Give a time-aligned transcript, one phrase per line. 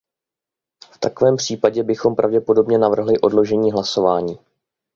[0.93, 4.39] V takovém případě bychom pravděpodobně navrhli odložení hlasování.